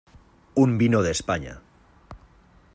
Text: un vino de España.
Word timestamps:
un 0.55 0.79
vino 0.79 1.03
de 1.03 1.11
España. 1.11 1.61